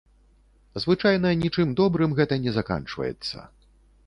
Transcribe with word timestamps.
Звычайна 0.85 1.33
нічым 1.43 1.75
добрым 1.83 2.17
гэта 2.21 2.41
не 2.47 2.51
заканчваецца. 2.57 3.37